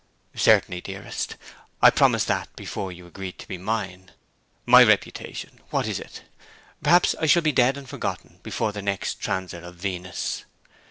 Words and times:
'Certainly, 0.33 0.81
dearest. 0.81 1.35
I 1.79 1.91
promised 1.91 2.25
that 2.27 2.55
before 2.55 2.91
you 2.91 3.05
agreed 3.05 3.37
to 3.37 3.47
be 3.47 3.59
mine. 3.59 4.09
My 4.65 4.83
reputation 4.83 5.59
what 5.69 5.85
is 5.87 5.99
it! 5.99 6.23
Perhaps 6.81 7.13
I 7.21 7.27
shall 7.27 7.43
be 7.43 7.51
dead 7.51 7.77
and 7.77 7.87
forgotten 7.87 8.39
before 8.41 8.71
the 8.71 8.81
next 8.81 9.19
transit 9.19 9.63
of 9.63 9.75
Venus!' 9.75 10.43